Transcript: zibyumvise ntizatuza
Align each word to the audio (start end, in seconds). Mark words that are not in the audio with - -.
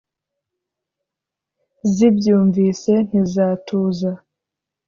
zibyumvise 1.93 2.93
ntizatuza 3.07 4.11